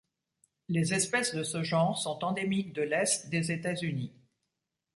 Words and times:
Les 0.67 0.95
espèces 0.95 1.35
de 1.35 1.43
ce 1.43 1.61
genre 1.61 1.95
sont 1.95 2.23
endémiques 2.23 2.73
de 2.73 2.81
l'est 2.81 3.29
des 3.29 3.51
États-Unis. 3.51 4.11